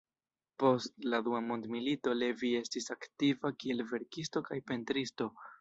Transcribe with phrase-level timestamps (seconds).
[0.61, 5.33] Post la dua mondmilito Levi estis aktiva kiel verkisto kaj pentristo.